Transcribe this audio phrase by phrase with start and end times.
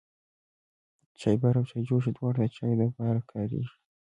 [1.19, 3.73] چايبر او چايجوشه دواړه د چايو د پاره کاريږي.